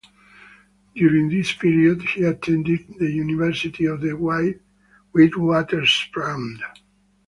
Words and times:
During 0.95 1.29
this 1.29 1.51
period 1.53 2.01
he 2.01 2.23
attended 2.23 2.87
the 2.97 3.11
University 3.11 3.85
of 3.85 4.01
the 4.01 4.17
Witwatersrand. 5.13 6.59